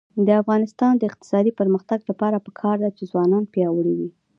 د 0.27 0.29
افغانستان 0.41 0.91
د 0.97 1.03
اقتصادي 1.09 1.51
پرمختګ 1.59 1.99
لپاره 2.09 2.43
پکار 2.45 2.75
ده 2.83 2.89
چې 2.97 3.03
ځوانان 3.11 3.43
پیاوړي 3.53 3.93
وي. 3.99 4.09